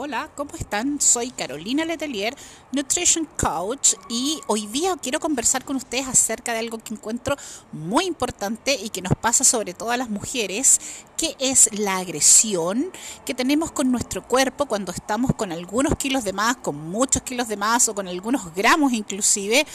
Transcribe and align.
Hola, 0.00 0.30
¿cómo 0.36 0.54
están? 0.54 1.00
Soy 1.00 1.32
Carolina 1.32 1.84
Letelier, 1.84 2.32
Nutrition 2.70 3.28
Coach, 3.36 3.94
y 4.08 4.38
hoy 4.46 4.68
día 4.68 4.94
quiero 5.02 5.18
conversar 5.18 5.64
con 5.64 5.74
ustedes 5.74 6.06
acerca 6.06 6.52
de 6.52 6.60
algo 6.60 6.78
que 6.78 6.94
encuentro 6.94 7.36
muy 7.72 8.04
importante 8.04 8.76
y 8.80 8.90
que 8.90 9.02
nos 9.02 9.14
pasa 9.20 9.42
sobre 9.42 9.74
todo 9.74 9.90
a 9.90 9.96
las 9.96 10.08
mujeres, 10.08 10.78
que 11.16 11.34
es 11.40 11.68
la 11.72 11.96
agresión 11.96 12.92
que 13.26 13.34
tenemos 13.34 13.72
con 13.72 13.90
nuestro 13.90 14.22
cuerpo 14.22 14.66
cuando 14.66 14.92
estamos 14.92 15.32
con 15.34 15.50
algunos 15.50 15.96
kilos 15.96 16.22
de 16.22 16.32
más, 16.32 16.58
con 16.58 16.76
muchos 16.76 17.22
kilos 17.22 17.48
de 17.48 17.56
más 17.56 17.88
o 17.88 17.94
con 17.96 18.06
algunos 18.06 18.54
gramos 18.54 18.92
inclusive, 18.92 19.66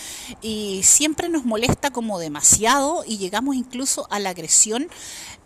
y 0.41 0.83
siempre 0.83 1.27
nos 1.27 1.43
molesta 1.43 1.91
como 1.91 2.17
demasiado 2.17 3.03
y 3.05 3.17
llegamos 3.17 3.57
incluso 3.57 4.07
a 4.09 4.19
la 4.19 4.29
agresión 4.29 4.87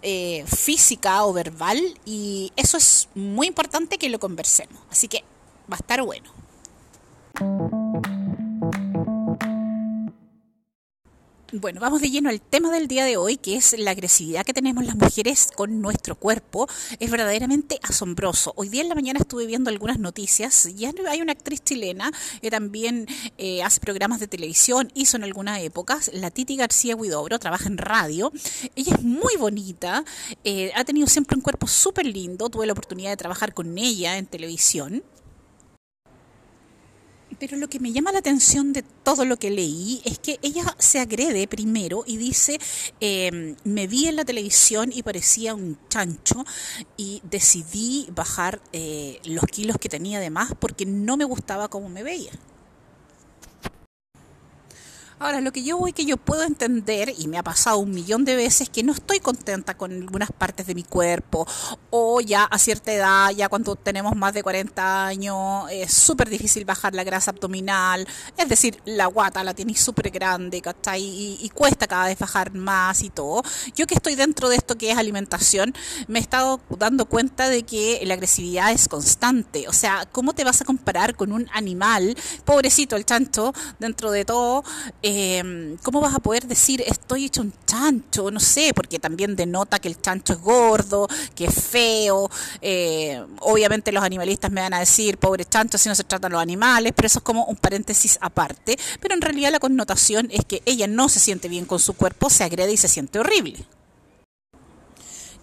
eh, 0.03 0.45
física 0.45 1.25
o 1.25 1.33
verbal 1.33 1.81
y 2.05 2.53
eso 2.55 2.77
es 2.77 3.09
muy 3.15 3.47
importante 3.47 3.97
que 3.97 4.09
lo 4.09 4.19
conversemos. 4.19 4.66
Así 4.89 5.07
que 5.07 5.23
va 5.71 5.75
a 5.75 5.79
estar 5.79 6.01
bueno. 6.01 6.31
Bueno, 11.53 11.79
vamos 11.79 12.01
de 12.01 12.09
lleno 12.09 12.27
al 12.29 12.41
tema 12.41 12.69
del 12.71 12.89
día 12.89 13.05
de 13.05 13.15
hoy, 13.15 13.37
que 13.37 13.55
es 13.55 13.73
la 13.79 13.91
agresividad 13.91 14.45
que 14.45 14.53
tenemos 14.53 14.83
las 14.83 14.97
mujeres 14.97 15.47
con 15.55 15.79
nuestro 15.79 16.15
cuerpo. 16.15 16.67
Es 16.99 17.09
verdaderamente 17.09 17.79
asombroso. 17.83 18.51
Hoy 18.57 18.67
día 18.67 18.81
en 18.81 18.89
la 18.89 18.95
mañana 18.95 19.19
estuve 19.21 19.45
viendo 19.45 19.69
algunas 19.69 19.97
noticias. 19.97 20.67
Ya 20.75 20.91
hay 21.09 21.21
una 21.21 21.31
actriz 21.31 21.63
chilena 21.63 22.11
que 22.41 22.51
también 22.51 23.07
eh, 23.37 23.63
hace 23.63 23.79
programas 23.79 24.19
de 24.19 24.27
televisión, 24.27 24.91
hizo 24.93 25.15
en 25.15 25.23
algunas 25.23 25.61
épocas. 25.61 26.11
La 26.13 26.31
Titi 26.31 26.57
García 26.57 26.97
Huidobro 26.97 27.39
trabaja 27.39 27.69
en 27.69 27.77
radio. 27.77 28.33
Ella 28.75 28.95
es 28.95 29.03
muy 29.03 29.37
bonita, 29.39 30.03
eh, 30.43 30.73
ha 30.75 30.83
tenido 30.83 31.07
siempre 31.07 31.37
un 31.37 31.41
cuerpo 31.41 31.65
súper 31.65 32.07
lindo. 32.07 32.49
Tuve 32.49 32.65
la 32.67 32.73
oportunidad 32.73 33.11
de 33.11 33.17
trabajar 33.17 33.53
con 33.53 33.77
ella 33.77 34.17
en 34.17 34.25
televisión. 34.25 35.01
Pero 37.39 37.57
lo 37.57 37.67
que 37.67 37.79
me 37.79 37.91
llama 37.91 38.11
la 38.11 38.19
atención 38.19 38.73
de 38.73 38.83
todo 39.03 39.25
lo 39.25 39.37
que 39.37 39.51
leí 39.51 40.01
es 40.05 40.17
que 40.19 40.39
ella 40.41 40.75
se 40.79 40.99
agrede 40.99 41.47
primero 41.47 42.03
y 42.05 42.17
dice, 42.17 42.59
eh, 42.99 43.55
me 43.63 43.87
vi 43.87 44.07
en 44.07 44.15
la 44.15 44.25
televisión 44.25 44.91
y 44.93 45.03
parecía 45.03 45.53
un 45.53 45.77
chancho 45.89 46.45
y 46.95 47.21
decidí 47.29 48.07
bajar 48.11 48.61
eh, 48.73 49.19
los 49.25 49.45
kilos 49.45 49.77
que 49.77 49.89
tenía 49.89 50.19
de 50.19 50.29
más 50.29 50.53
porque 50.59 50.85
no 50.85 51.17
me 51.17 51.25
gustaba 51.25 51.67
cómo 51.67 51.89
me 51.89 52.03
veía. 52.03 52.31
Ahora, 55.19 55.41
lo 55.41 55.51
que 55.51 55.63
yo 55.63 55.79
voy 55.79 55.93
que 55.93 56.05
yo 56.05 56.15
puedo 56.17 56.43
entender, 56.43 57.11
y 57.17 57.27
me 57.27 57.39
ha 57.39 57.43
pasado 57.43 57.79
un 57.79 57.89
millón 57.89 58.23
de 58.23 58.35
veces, 58.35 58.69
que 58.69 58.83
no 58.83 58.93
estoy 58.93 59.19
contenta 59.19 59.75
con 59.75 59.91
algunas 59.91 60.31
partes 60.31 60.67
de 60.67 60.75
mi 60.75 60.83
cuerpo, 60.83 61.47
o 61.89 62.21
ya 62.21 62.43
a 62.43 62.59
cierta 62.59 62.93
edad, 62.93 63.31
ya 63.31 63.49
cuando 63.49 63.75
tenemos 63.75 64.15
más 64.15 64.35
de 64.35 64.43
40 64.43 65.07
años, 65.07 65.71
es 65.71 65.91
súper 65.91 66.29
difícil 66.29 66.65
bajar 66.65 66.93
la 66.93 67.03
grasa 67.03 67.31
abdominal, 67.31 68.07
es 68.37 68.47
decir, 68.47 68.79
la 68.85 69.07
guata 69.07 69.43
la 69.43 69.55
tienes 69.55 69.79
súper 69.79 70.11
grande, 70.11 70.61
¿cachai? 70.61 71.01
Y, 71.01 71.39
y 71.41 71.49
cuesta 71.49 71.87
cada 71.87 72.05
vez 72.05 72.19
bajar 72.19 72.53
más 72.53 73.01
y 73.01 73.09
todo. 73.09 73.41
Yo 73.75 73.87
que 73.87 73.95
estoy 73.95 74.13
dentro 74.13 74.49
de 74.49 74.57
esto 74.57 74.77
que 74.77 74.91
es 74.91 74.97
alimentación, 74.99 75.73
me 76.07 76.19
he 76.19 76.21
estado 76.21 76.61
dando 76.77 77.05
cuenta 77.05 77.49
de 77.49 77.63
que 77.63 77.99
la 78.05 78.13
agresividad 78.13 78.71
es 78.71 78.87
constante. 78.87 79.67
O 79.67 79.73
sea, 79.73 80.07
¿cómo 80.11 80.33
te 80.33 80.43
vas 80.43 80.61
a 80.61 80.65
comparar 80.65 81.15
con 81.15 81.31
un 81.31 81.49
animal, 81.53 82.15
pobrecito 82.45 82.95
el 82.95 83.05
chancho, 83.05 83.51
dentro 83.79 84.11
de 84.11 84.23
todo? 84.23 84.63
¿Cómo 85.83 86.01
vas 86.01 86.15
a 86.15 86.19
poder 86.19 86.47
decir 86.47 86.83
estoy 86.85 87.25
hecho 87.25 87.41
un 87.41 87.53
chancho? 87.65 88.31
No 88.31 88.39
sé, 88.39 88.71
porque 88.73 88.99
también 88.99 89.35
denota 89.35 89.79
que 89.79 89.87
el 89.87 90.01
chancho 90.01 90.33
es 90.33 90.39
gordo, 90.39 91.07
que 91.35 91.45
es 91.45 91.53
feo. 91.53 92.29
Eh, 92.61 93.23
obviamente 93.39 93.91
los 93.91 94.03
animalistas 94.03 94.51
me 94.51 94.61
van 94.61 94.73
a 94.73 94.79
decir, 94.79 95.17
pobre 95.17 95.45
chancho, 95.45 95.77
si 95.77 95.89
no 95.89 95.95
se 95.95 96.03
tratan 96.03 96.31
los 96.31 96.41
animales, 96.41 96.93
pero 96.95 97.07
eso 97.07 97.19
es 97.19 97.23
como 97.23 97.45
un 97.45 97.55
paréntesis 97.55 98.17
aparte. 98.21 98.77
Pero 98.99 99.13
en 99.15 99.21
realidad 99.21 99.51
la 99.51 99.59
connotación 99.59 100.29
es 100.31 100.45
que 100.45 100.61
ella 100.65 100.87
no 100.87 101.09
se 101.09 101.19
siente 101.19 101.47
bien 101.47 101.65
con 101.65 101.79
su 101.79 101.93
cuerpo, 101.93 102.29
se 102.29 102.43
agrede 102.43 102.73
y 102.73 102.77
se 102.77 102.87
siente 102.87 103.19
horrible. 103.19 103.65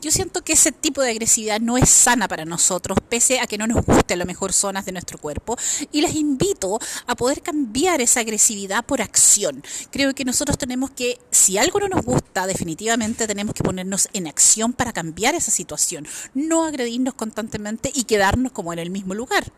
Yo 0.04 0.10
siento 0.10 0.44
que 0.44 0.52
ese 0.52 0.70
tipo 0.70 1.00
de 1.00 1.12
agresividad 1.12 1.62
no 1.62 1.78
es 1.78 1.88
sana 1.88 2.28
para 2.28 2.44
nosotros, 2.44 2.98
pese 3.08 3.40
a 3.40 3.46
que 3.46 3.56
no 3.56 3.66
nos 3.66 3.86
guste 3.86 4.12
a 4.12 4.16
lo 4.18 4.26
mejor 4.26 4.52
zonas 4.52 4.84
de 4.84 4.92
nuestro 4.92 5.16
cuerpo. 5.16 5.56
Y 5.92 6.02
les 6.02 6.14
invito 6.14 6.78
a 7.06 7.14
poder 7.14 7.40
cambiar 7.40 8.02
esa 8.02 8.20
agresividad 8.20 8.84
por 8.84 9.00
acción. 9.00 9.64
Creo 9.90 10.14
que 10.14 10.26
nosotros 10.26 10.58
tenemos 10.58 10.90
que, 10.90 11.18
si 11.30 11.56
algo 11.56 11.80
no 11.80 11.88
nos 11.88 12.04
gusta, 12.04 12.46
definitivamente 12.46 13.26
tenemos 13.26 13.54
que 13.54 13.64
ponernos 13.64 14.10
en 14.12 14.26
acción 14.26 14.74
para 14.74 14.92
cambiar 14.92 15.34
esa 15.36 15.50
situación. 15.50 16.06
No 16.34 16.66
agredirnos 16.66 17.14
constantemente 17.14 17.90
y 17.94 18.04
quedarnos 18.04 18.52
como 18.52 18.74
en 18.74 18.80
el 18.80 18.90
mismo 18.90 19.14
lugar. 19.14 19.50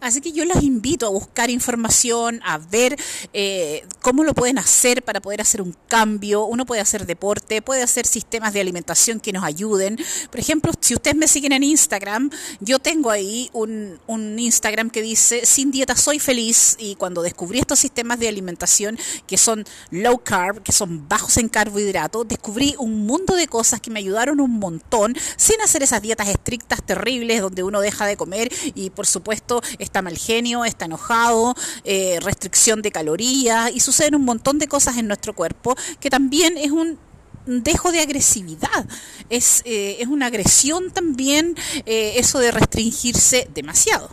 Así 0.00 0.20
que 0.20 0.30
yo 0.30 0.44
los 0.44 0.62
invito 0.62 1.06
a 1.06 1.10
buscar 1.10 1.50
información, 1.50 2.40
a 2.44 2.58
ver 2.58 2.96
eh, 3.32 3.84
cómo 4.00 4.22
lo 4.22 4.32
pueden 4.32 4.58
hacer 4.58 5.02
para 5.02 5.20
poder 5.20 5.40
hacer 5.40 5.60
un 5.60 5.74
cambio. 5.88 6.44
Uno 6.44 6.66
puede 6.66 6.80
hacer 6.80 7.04
deporte, 7.04 7.62
puede 7.62 7.82
hacer 7.82 8.06
sistemas 8.06 8.52
de 8.52 8.60
alimentación 8.60 9.18
que 9.18 9.32
nos 9.32 9.42
ayuden. 9.42 9.98
Por 10.30 10.38
ejemplo, 10.38 10.72
si 10.80 10.94
ustedes 10.94 11.16
me 11.16 11.26
siguen 11.26 11.52
en 11.52 11.64
Instagram, 11.64 12.30
yo 12.60 12.78
tengo 12.78 13.10
ahí 13.10 13.50
un, 13.52 13.98
un 14.06 14.38
Instagram 14.38 14.90
que 14.90 15.02
dice, 15.02 15.44
sin 15.44 15.72
dieta 15.72 15.96
soy 15.96 16.20
feliz. 16.20 16.76
Y 16.78 16.94
cuando 16.94 17.22
descubrí 17.22 17.58
estos 17.58 17.80
sistemas 17.80 18.20
de 18.20 18.28
alimentación 18.28 18.98
que 19.26 19.36
son 19.36 19.64
low 19.90 20.18
carb, 20.18 20.62
que 20.62 20.72
son 20.72 21.08
bajos 21.08 21.36
en 21.38 21.48
carbohidratos, 21.48 22.28
descubrí 22.28 22.76
un 22.78 23.04
mundo 23.04 23.34
de 23.34 23.48
cosas 23.48 23.80
que 23.80 23.90
me 23.90 23.98
ayudaron 23.98 24.40
un 24.40 24.58
montón 24.60 25.16
sin 25.36 25.60
hacer 25.60 25.82
esas 25.82 26.02
dietas 26.02 26.28
estrictas, 26.28 26.84
terribles, 26.84 27.40
donde 27.40 27.64
uno 27.64 27.80
deja 27.80 28.06
de 28.06 28.16
comer 28.16 28.52
y 28.74 28.90
por 28.90 29.06
supuesto 29.06 29.60
está 29.88 30.02
mal 30.02 30.16
genio, 30.16 30.64
está 30.64 30.84
enojado, 30.84 31.54
eh, 31.84 32.18
restricción 32.20 32.82
de 32.82 32.92
calorías 32.92 33.72
y 33.74 33.80
suceden 33.80 34.14
un 34.14 34.24
montón 34.24 34.58
de 34.58 34.68
cosas 34.68 34.98
en 34.98 35.08
nuestro 35.08 35.32
cuerpo 35.34 35.74
que 35.98 36.10
también 36.10 36.56
es 36.58 36.70
un 36.70 36.98
dejo 37.46 37.90
de 37.90 38.00
agresividad, 38.00 38.86
es, 39.30 39.62
eh, 39.64 39.96
es 40.00 40.08
una 40.08 40.26
agresión 40.26 40.90
también 40.90 41.56
eh, 41.86 42.14
eso 42.16 42.38
de 42.38 42.50
restringirse 42.50 43.48
demasiado. 43.54 44.10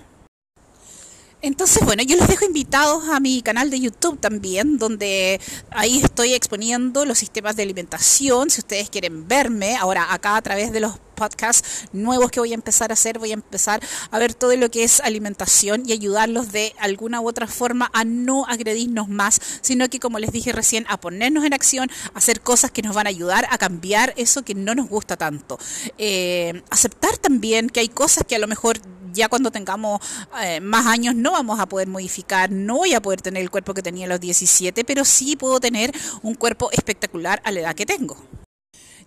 Entonces, 1.46 1.86
bueno, 1.86 2.02
yo 2.02 2.18
los 2.18 2.28
dejo 2.28 2.44
invitados 2.44 3.08
a 3.08 3.20
mi 3.20 3.44
canal 3.44 3.70
de 3.70 3.80
YouTube 3.80 4.20
también, 4.20 4.80
donde 4.80 5.40
ahí 5.70 6.00
estoy 6.00 6.34
exponiendo 6.34 7.06
los 7.06 7.20
sistemas 7.20 7.56
de 7.56 7.62
alimentación. 7.62 8.50
Si 8.50 8.62
ustedes 8.62 8.90
quieren 8.90 9.28
verme, 9.28 9.76
ahora 9.76 10.12
acá 10.12 10.38
a 10.38 10.42
través 10.42 10.72
de 10.72 10.80
los 10.80 10.98
podcasts 11.16 11.88
nuevos 11.94 12.32
que 12.32 12.40
voy 12.40 12.52
a 12.52 12.56
empezar 12.56 12.90
a 12.90 12.94
hacer, 12.94 13.20
voy 13.20 13.30
a 13.30 13.36
empezar 13.36 13.80
a 14.10 14.18
ver 14.18 14.34
todo 14.34 14.56
lo 14.56 14.72
que 14.72 14.84
es 14.84 15.00
alimentación 15.02 15.84
y 15.86 15.92
ayudarlos 15.92 16.52
de 16.52 16.74
alguna 16.80 17.22
u 17.22 17.30
otra 17.30 17.46
forma 17.46 17.92
a 17.94 18.04
no 18.06 18.48
agredirnos 18.48 19.08
más, 19.08 19.40
sino 19.62 19.88
que, 19.88 20.00
como 20.00 20.18
les 20.18 20.32
dije 20.32 20.52
recién, 20.52 20.88
a 20.90 21.00
ponernos 21.00 21.46
en 21.46 21.54
acción, 21.54 21.92
a 22.16 22.18
hacer 22.18 22.42
cosas 22.42 22.72
que 22.72 22.82
nos 22.82 22.96
van 22.96 23.06
a 23.06 23.12
ayudar 23.12 23.46
a 23.52 23.60
cambiar 23.60 24.16
eso 24.18 24.42
que 24.42 24.56
no 24.56 24.74
nos 24.74 24.90
gusta 24.90 25.16
tanto. 25.16 25.60
Eh, 26.00 26.64
aceptar 26.72 27.18
también 27.18 27.70
que 27.70 27.82
hay 27.82 27.90
cosas 27.90 28.24
que 28.28 28.36
a 28.36 28.40
lo 28.40 28.48
mejor 28.48 28.80
ya 29.16 29.30
cuando 29.30 29.50
tengamos 29.50 30.02
eh, 30.44 30.60
más 30.60 30.86
años 30.86 31.16
no 31.16 31.32
vamos 31.32 31.60
a 31.60 31.66
poder 31.66 31.88
modificar, 31.88 32.52
no 32.52 32.78
voy 32.78 32.94
a 32.94 33.02
poder 33.02 33.22
tener 33.22 33.42
el 33.42 33.50
cuerpo 33.50 33.74
que 33.74 33.82
tenía 33.82 34.06
a 34.06 34.10
los 34.10 34.20
17, 34.20 34.84
pero 34.84 35.06
sí 35.06 35.36
puedo 35.36 35.60
tener 35.60 35.92
un 36.22 36.36
cuerpo 36.36 36.70
espectacular 36.72 37.42
a 37.44 37.52
la 37.52 37.62
edad 37.62 37.76
que 37.76 37.86
tengo. 37.86 38.18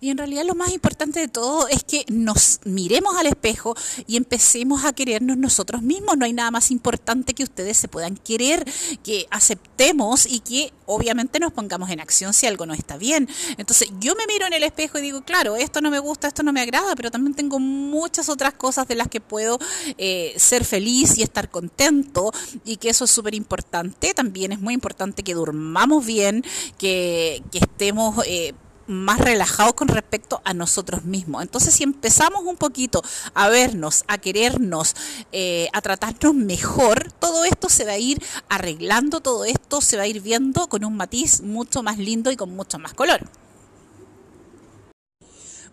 Y 0.01 0.09
en 0.09 0.17
realidad 0.17 0.45
lo 0.45 0.55
más 0.55 0.71
importante 0.71 1.19
de 1.19 1.27
todo 1.27 1.67
es 1.67 1.83
que 1.83 2.05
nos 2.07 2.61
miremos 2.63 3.17
al 3.17 3.27
espejo 3.27 3.75
y 4.07 4.15
empecemos 4.15 4.85
a 4.85 4.93
querernos 4.93 5.37
nosotros 5.37 5.81
mismos. 5.81 6.17
No 6.17 6.25
hay 6.25 6.31
nada 6.31 6.51
más 6.51 6.71
importante 6.71 7.33
que 7.33 7.43
ustedes 7.43 7.77
se 7.77 7.89
puedan 7.89 8.15
querer, 8.15 8.65
que 9.03 9.27
aceptemos 9.29 10.25
y 10.25 10.39
que 10.39 10.71
obviamente 10.85 11.39
nos 11.39 11.51
pongamos 11.51 11.89
en 11.89 11.99
acción 11.99 12.33
si 12.33 12.47
algo 12.47 12.65
no 12.65 12.73
está 12.73 12.97
bien. 12.97 13.27
Entonces 13.57 13.89
yo 13.99 14.15
me 14.15 14.25
miro 14.25 14.47
en 14.47 14.53
el 14.53 14.63
espejo 14.63 14.99
y 14.99 15.01
digo, 15.01 15.21
claro, 15.23 15.57
esto 15.57 15.81
no 15.81 15.91
me 15.91 15.99
gusta, 15.99 16.29
esto 16.29 16.43
no 16.43 16.53
me 16.53 16.61
agrada, 16.61 16.95
pero 16.95 17.11
también 17.11 17.33
tengo 17.33 17.59
muchas 17.59 18.29
otras 18.29 18.53
cosas 18.53 18.87
de 18.87 18.95
las 18.95 19.09
que 19.09 19.19
puedo 19.19 19.59
eh, 19.97 20.33
ser 20.37 20.63
feliz 20.63 21.17
y 21.17 21.23
estar 21.23 21.49
contento 21.49 22.31
y 22.63 22.77
que 22.77 22.89
eso 22.89 23.03
es 23.03 23.11
súper 23.11 23.35
importante. 23.35 24.13
También 24.13 24.53
es 24.53 24.61
muy 24.61 24.73
importante 24.73 25.23
que 25.23 25.33
durmamos 25.33 26.05
bien, 26.05 26.45
que, 26.77 27.43
estemos... 27.51 28.25
Eh, 28.25 28.53
más 28.89 29.19
relajados 29.19 29.75
con 29.75 29.87
respecto 29.87 30.41
a 30.43 30.53
nosotros 30.53 31.05
mismos. 31.05 31.43
Entonces, 31.43 31.73
si 31.75 31.83
empezamos 31.83 32.43
un 32.43 32.57
poquito 32.57 33.03
a 33.33 33.47
vernos, 33.47 34.03
a 34.07 34.17
querernos, 34.17 34.95
eh, 35.31 35.69
a 35.73 35.81
tratarnos 35.81 36.33
mejor, 36.33 37.11
todo 37.19 37.45
esto 37.45 37.69
se 37.69 37.85
va 37.85 37.93
a 37.93 37.97
ir 37.97 38.21
arreglando, 38.49 39.19
todo 39.21 39.45
esto 39.45 39.79
se 39.81 39.95
va 39.95 40.03
a 40.03 40.07
ir 40.07 40.21
viendo 40.21 40.67
con 40.67 40.83
un 40.83 40.97
matiz 40.97 41.41
mucho 41.41 41.83
más 41.83 41.99
lindo 41.99 42.31
y 42.31 42.35
con 42.35 42.55
mucho 42.55 42.79
más 42.79 42.93
color. 42.93 43.29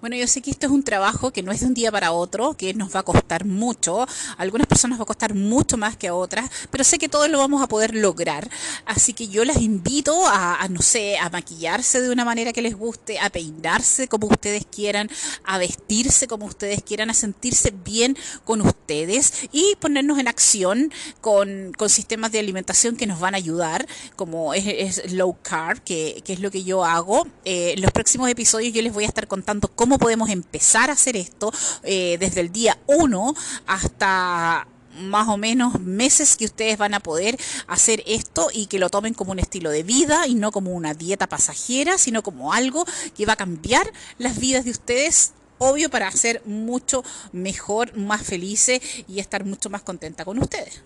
Bueno, 0.01 0.15
yo 0.17 0.27
sé 0.27 0.43
que 0.43 0.51
esto 0.51 0.67
es 0.67 0.73
un 0.73 0.83
trabajo 0.83 1.33
que 1.33 1.43
no 1.43 1.53
es 1.53 1.61
de 1.61 1.67
un 1.67 1.75
día 1.75 1.91
para 1.91 2.13
otro, 2.13 2.55
que 2.55 2.75
nos 2.75 2.95
va 2.95 3.01
a 3.01 3.03
costar 3.03 3.47
mucho. 3.47 4.03
A 4.03 4.07
algunas 4.37 4.67
personas 4.67 4.99
va 4.99 5.05
a 5.05 5.07
costar 5.07 5.33
mucho 5.33 5.79
más 5.79 5.97
que 5.97 6.09
a 6.09 6.15
otras, 6.15 6.51
pero 6.71 6.85
sé 6.85 6.99
que 6.99 7.09
todos 7.09 7.31
lo 7.31 7.39
vamos 7.39 7.63
a 7.63 7.67
poder 7.67 7.95
lograr. 7.95 8.49
Así 8.85 9.15
que 9.15 9.29
yo 9.29 9.45
las 9.47 9.57
invito 9.57 10.27
a, 10.29 10.67
no 10.69 10.83
sé, 10.83 11.17
a 11.17 11.31
maquillarse 11.31 12.03
de 12.03 12.11
una 12.11 12.27
manera 12.27 12.53
que 12.53 12.61
les 12.61 12.77
guste, 12.77 13.19
a 13.19 13.31
peinarse 13.31 14.07
como 14.07 14.27
ustedes 14.27 14.67
quieran, 14.67 15.09
a 15.45 15.57
vestirse 15.57 16.29
como 16.29 16.45
ustedes 16.45 16.83
quieran, 16.83 17.09
a 17.09 17.15
sentirse 17.15 17.73
bien 17.85 18.19
con 18.45 18.61
ustedes 18.61 19.49
y 19.51 19.77
ponernos 19.81 20.19
en 20.19 20.29
acción 20.29 20.93
con, 21.23 21.73
sistemas 21.89 22.33
de 22.33 22.41
alimentación 22.41 22.97
que 22.97 23.07
nos 23.07 23.21
van 23.21 23.35
a 23.35 23.39
ayudar, 23.39 23.87
como 24.17 24.53
es, 24.53 25.13
low 25.13 25.37
carb, 25.41 25.83
que, 25.83 26.23
es 26.27 26.41
lo 26.41 26.51
que 26.51 26.65
yo 26.65 26.85
hago. 26.85 27.27
Eh, 27.45 27.73
en 27.77 27.81
los 27.81 27.93
próximos 27.93 28.29
episodios 28.29 28.75
yo 28.75 28.83
les 28.83 28.93
voy 28.93 29.05
a 29.05 29.07
estar 29.07 29.27
contando 29.27 29.69
cómo 29.69 29.86
podemos 29.99 30.31
empezar 30.31 30.91
a 30.91 30.95
hacer 30.95 31.17
esto 31.17 31.53
eh, 31.83 32.17
desde 32.19 32.41
el 32.41 32.53
día 32.53 32.79
1 32.87 33.35
hasta 33.67 34.67
más 34.97 35.29
o 35.29 35.37
menos 35.37 35.81
meses 35.81 36.37
que 36.37 36.47
ustedes 36.47 36.79
van 36.79 36.95
a 36.95 37.01
poder 37.01 37.39
hacer 37.67 38.03
esto 38.07 38.49
y 38.53 38.67
que 38.67 38.79
lo 38.79 38.91
tomen 38.91 39.15
como 39.15 39.33
un 39.33 39.39
estilo 39.39 39.71
de 39.71 39.83
vida 39.83 40.27
y 40.27 40.35
no 40.35 40.53
como 40.53 40.73
una 40.73 40.95
dieta 40.95 41.29
pasajera, 41.29 41.99
sino 41.99 42.23
como 42.23 42.53
algo 42.53 42.87
que 43.17 43.27
va 43.27 43.35
a 43.35 43.37
cambiar 43.37 43.93
las 44.19 44.39
vidas 44.39 44.65
de 44.65 44.71
ustedes 44.71 45.33
obvio 45.59 45.91
para 45.91 46.11
ser 46.11 46.43
mucho 46.45 47.03
mejor, 47.33 47.97
más 47.97 48.23
felices 48.23 48.81
y 49.09 49.21
estar 49.21 49.45
mucho 49.45 49.71
más 49.71 49.83
contenta 49.83 50.25
con 50.25 50.39
ustedes. 50.39 50.83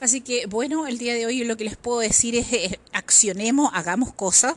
Así 0.00 0.20
que 0.20 0.46
bueno, 0.46 0.86
el 0.86 0.98
día 0.98 1.14
de 1.14 1.26
hoy 1.26 1.44
lo 1.44 1.56
que 1.56 1.64
les 1.64 1.76
puedo 1.76 2.00
decir 2.00 2.34
es 2.34 2.52
eh, 2.52 2.80
accionemos, 2.92 3.70
hagamos 3.72 4.12
cosas 4.12 4.54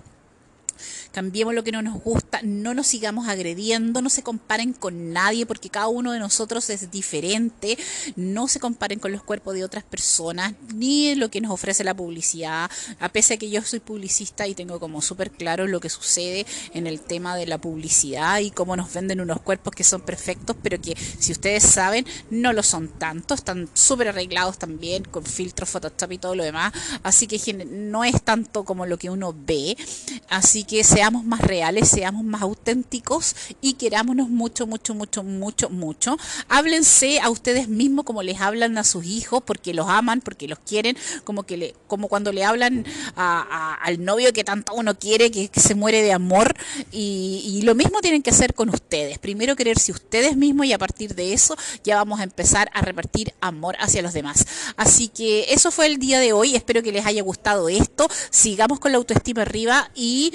cambiemos 1.11 1.53
lo 1.53 1.63
que 1.63 1.71
no 1.71 1.81
nos 1.81 2.01
gusta, 2.01 2.39
no 2.43 2.73
nos 2.73 2.87
sigamos 2.87 3.27
agrediendo, 3.27 4.01
no 4.01 4.09
se 4.09 4.23
comparen 4.23 4.73
con 4.73 5.13
nadie 5.13 5.45
porque 5.45 5.69
cada 5.69 5.87
uno 5.87 6.11
de 6.11 6.19
nosotros 6.19 6.69
es 6.69 6.89
diferente, 6.91 7.77
no 8.15 8.47
se 8.47 8.59
comparen 8.59 8.99
con 8.99 9.11
los 9.11 9.23
cuerpos 9.23 9.53
de 9.53 9.63
otras 9.63 9.83
personas, 9.83 10.53
ni 10.73 11.15
lo 11.15 11.29
que 11.29 11.41
nos 11.41 11.51
ofrece 11.51 11.83
la 11.83 11.95
publicidad, 11.95 12.69
a 12.99 13.09
pesar 13.09 13.35
de 13.35 13.39
que 13.39 13.49
yo 13.49 13.61
soy 13.61 13.79
publicista 13.79 14.47
y 14.47 14.55
tengo 14.55 14.79
como 14.79 15.01
súper 15.01 15.31
claro 15.31 15.67
lo 15.67 15.79
que 15.79 15.89
sucede 15.89 16.45
en 16.73 16.87
el 16.87 17.01
tema 17.01 17.35
de 17.35 17.45
la 17.45 17.57
publicidad 17.57 18.39
y 18.39 18.51
cómo 18.51 18.75
nos 18.75 18.93
venden 18.93 19.21
unos 19.21 19.41
cuerpos 19.41 19.73
que 19.73 19.83
son 19.83 20.01
perfectos, 20.01 20.55
pero 20.61 20.79
que 20.79 20.95
si 21.19 21.31
ustedes 21.31 21.63
saben, 21.63 22.05
no 22.29 22.53
lo 22.53 22.63
son 22.63 22.87
tanto, 22.87 23.33
están 23.33 23.69
súper 23.73 24.09
arreglados 24.09 24.57
también 24.57 25.03
con 25.03 25.25
filtros, 25.25 25.69
Photoshop 25.69 26.11
y 26.11 26.17
todo 26.17 26.35
lo 26.35 26.43
demás, 26.43 26.73
así 27.03 27.27
que 27.27 27.37
no 27.53 28.03
es 28.03 28.21
tanto 28.21 28.63
como 28.63 28.85
lo 28.85 28.97
que 28.97 29.09
uno 29.09 29.35
ve, 29.35 29.77
así 30.29 30.63
que 30.63 30.83
seamos 30.97 31.25
más 31.25 31.41
reales, 31.41 31.89
seamos 31.89 32.23
más 32.23 32.41
auténticos 32.41 33.35
y 33.61 33.73
querámonos 33.73 34.29
mucho, 34.29 34.65
mucho, 34.65 34.95
mucho, 34.95 35.23
mucho, 35.23 35.69
mucho. 35.69 36.17
Háblense 36.49 37.19
a 37.19 37.29
ustedes 37.29 37.67
mismos 37.67 38.03
como 38.03 38.23
les 38.23 38.41
hablan 38.41 38.79
a 38.79 38.83
sus 38.83 39.05
hijos, 39.05 39.43
porque 39.45 39.75
los 39.75 39.87
aman, 39.87 40.21
porque 40.21 40.47
los 40.47 40.57
quieren, 40.57 40.97
como 41.23 41.43
que 41.43 41.75
como 41.85 42.07
cuando 42.07 42.31
le 42.31 42.43
hablan 42.43 42.83
al 43.15 44.03
novio 44.03 44.33
que 44.33 44.43
tanto 44.43 44.73
uno 44.73 44.97
quiere, 44.97 45.29
que, 45.29 45.51
se 45.53 45.75
muere 45.75 46.01
de 46.01 46.13
amor. 46.13 46.55
Y, 46.91 47.43
y, 47.45 47.61
lo 47.61 47.75
mismo 47.75 48.01
tienen 48.01 48.23
que 48.23 48.31
hacer 48.31 48.55
con 48.55 48.69
ustedes. 48.69 49.19
Primero 49.19 49.55
quererse 49.55 49.91
ustedes 49.91 50.35
mismos 50.35 50.65
y 50.65 50.73
a 50.73 50.79
partir 50.79 51.13
de 51.13 51.31
eso 51.33 51.55
ya 51.83 51.97
vamos 51.97 52.21
a 52.21 52.23
empezar 52.23 52.71
a 52.73 52.81
repartir 52.81 53.35
amor 53.39 53.75
hacia 53.79 54.01
los 54.01 54.13
demás. 54.13 54.47
Así 54.77 55.09
que 55.09 55.45
eso 55.49 55.69
fue 55.69 55.85
el 55.85 55.99
día 55.99 56.19
de 56.19 56.33
hoy. 56.33 56.55
Espero 56.55 56.81
que 56.81 56.91
les 56.91 57.05
haya 57.05 57.21
gustado 57.21 57.69
esto. 57.69 58.07
Sigamos 58.31 58.79
con 58.79 58.91
la 58.91 58.97
autoestima 58.97 59.43
arriba 59.43 59.91
y 59.93 60.33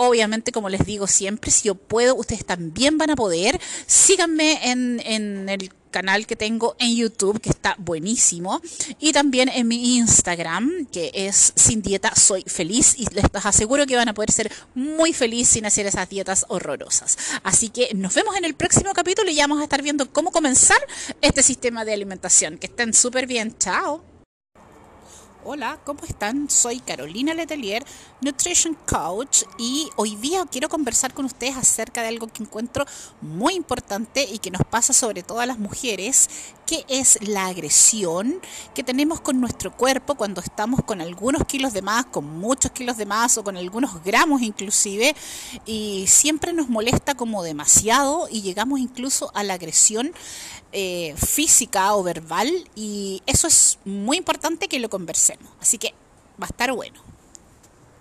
Obviamente, 0.00 0.52
como 0.52 0.68
les 0.68 0.86
digo 0.86 1.06
siempre, 1.06 1.50
si 1.50 1.68
yo 1.68 1.74
puedo, 1.74 2.14
ustedes 2.14 2.44
también 2.44 2.98
van 2.98 3.10
a 3.10 3.16
poder. 3.16 3.60
Síganme 3.86 4.70
en, 4.70 5.02
en 5.04 5.48
el 5.48 5.70
canal 5.90 6.26
que 6.26 6.36
tengo 6.36 6.76
en 6.78 6.94
YouTube, 6.94 7.40
que 7.40 7.50
está 7.50 7.74
buenísimo, 7.78 8.60
y 9.00 9.12
también 9.12 9.48
en 9.48 9.66
mi 9.66 9.96
Instagram, 9.96 10.86
que 10.86 11.10
es 11.12 11.52
Sin 11.56 11.82
Dieta 11.82 12.14
Soy 12.14 12.44
Feliz, 12.46 12.94
y 12.96 13.06
les 13.12 13.24
aseguro 13.32 13.86
que 13.86 13.96
van 13.96 14.08
a 14.08 14.14
poder 14.14 14.30
ser 14.30 14.52
muy 14.74 15.12
felices 15.12 15.48
sin 15.48 15.66
hacer 15.66 15.86
esas 15.86 16.08
dietas 16.08 16.46
horrorosas. 16.48 17.18
Así 17.42 17.70
que 17.70 17.90
nos 17.94 18.14
vemos 18.14 18.36
en 18.36 18.44
el 18.44 18.54
próximo 18.54 18.92
capítulo 18.94 19.30
y 19.30 19.34
ya 19.34 19.44
vamos 19.44 19.60
a 19.60 19.64
estar 19.64 19.82
viendo 19.82 20.12
cómo 20.12 20.30
comenzar 20.30 20.78
este 21.20 21.42
sistema 21.42 21.84
de 21.84 21.94
alimentación. 21.94 22.58
Que 22.58 22.66
estén 22.66 22.94
súper 22.94 23.26
bien, 23.26 23.56
chao. 23.58 24.07
Hola, 25.50 25.80
¿cómo 25.82 26.04
están? 26.04 26.50
Soy 26.50 26.78
Carolina 26.78 27.32
Letelier, 27.32 27.82
Nutrition 28.20 28.76
Coach, 28.86 29.44
y 29.56 29.88
hoy 29.96 30.14
día 30.16 30.44
quiero 30.44 30.68
conversar 30.68 31.14
con 31.14 31.24
ustedes 31.24 31.56
acerca 31.56 32.02
de 32.02 32.08
algo 32.08 32.26
que 32.26 32.42
encuentro 32.42 32.84
muy 33.22 33.54
importante 33.54 34.28
y 34.30 34.40
que 34.40 34.50
nos 34.50 34.60
pasa 34.66 34.92
sobre 34.92 35.22
todo 35.22 35.40
a 35.40 35.46
las 35.46 35.58
mujeres, 35.58 36.28
que 36.66 36.84
es 36.86 37.18
la 37.26 37.46
agresión 37.46 38.42
que 38.74 38.84
tenemos 38.84 39.22
con 39.22 39.40
nuestro 39.40 39.74
cuerpo 39.74 40.16
cuando 40.16 40.42
estamos 40.42 40.82
con 40.84 41.00
algunos 41.00 41.46
kilos 41.46 41.72
de 41.72 41.80
más, 41.80 42.04
con 42.04 42.26
muchos 42.26 42.72
kilos 42.72 42.98
de 42.98 43.06
más 43.06 43.38
o 43.38 43.42
con 43.42 43.56
algunos 43.56 44.04
gramos 44.04 44.42
inclusive, 44.42 45.16
y 45.64 46.04
siempre 46.08 46.52
nos 46.52 46.68
molesta 46.68 47.14
como 47.14 47.42
demasiado 47.42 48.28
y 48.30 48.42
llegamos 48.42 48.80
incluso 48.80 49.30
a 49.34 49.42
la 49.44 49.54
agresión 49.54 50.12
eh, 50.72 51.14
física 51.16 51.94
o 51.94 52.02
verbal 52.02 52.52
y 52.76 53.22
eso 53.24 53.46
es 53.46 53.78
muy 53.86 54.18
importante 54.18 54.68
que 54.68 54.78
lo 54.78 54.90
conversemos. 54.90 55.37
Así 55.60 55.78
que 55.78 55.94
va 56.40 56.46
a 56.46 56.50
estar 56.50 56.72
bueno. 56.72 57.00